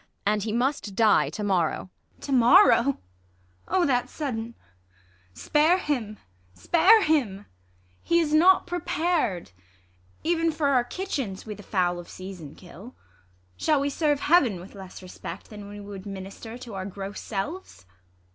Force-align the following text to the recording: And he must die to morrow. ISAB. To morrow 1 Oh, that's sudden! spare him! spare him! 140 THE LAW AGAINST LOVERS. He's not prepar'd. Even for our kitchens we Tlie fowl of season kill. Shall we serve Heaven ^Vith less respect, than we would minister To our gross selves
And 0.25 0.41
he 0.41 0.51
must 0.51 0.95
die 0.95 1.29
to 1.29 1.43
morrow. 1.43 1.91
ISAB. 2.21 2.25
To 2.25 2.31
morrow 2.31 2.81
1 2.87 2.97
Oh, 3.67 3.85
that's 3.85 4.11
sudden! 4.11 4.55
spare 5.35 5.77
him! 5.77 6.17
spare 6.55 7.03
him! 7.03 7.45
140 8.07 8.09
THE 8.09 8.15
LAW 8.15 8.15
AGAINST 8.15 8.31
LOVERS. 8.31 8.31
He's 8.31 8.33
not 8.33 8.65
prepar'd. 8.67 9.51
Even 10.23 10.51
for 10.51 10.69
our 10.69 10.83
kitchens 10.83 11.45
we 11.45 11.55
Tlie 11.55 11.65
fowl 11.65 11.99
of 11.99 12.09
season 12.09 12.55
kill. 12.55 12.95
Shall 13.55 13.79
we 13.79 13.91
serve 13.91 14.21
Heaven 14.21 14.57
^Vith 14.57 14.73
less 14.73 15.03
respect, 15.03 15.51
than 15.51 15.69
we 15.69 15.79
would 15.79 16.07
minister 16.07 16.57
To 16.57 16.73
our 16.73 16.87
gross 16.87 17.21
selves 17.21 17.85